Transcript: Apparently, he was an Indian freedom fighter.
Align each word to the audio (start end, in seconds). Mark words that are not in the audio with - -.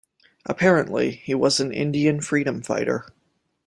Apparently, 0.47 1.11
he 1.11 1.35
was 1.35 1.59
an 1.59 1.71
Indian 1.71 2.21
freedom 2.21 2.63
fighter. 2.63 3.13